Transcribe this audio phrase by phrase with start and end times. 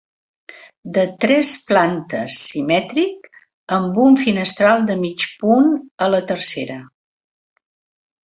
[0.93, 3.29] De tres plantes, simètric,
[3.77, 5.69] amb un finestral de mig punt
[6.07, 6.79] a la tercera.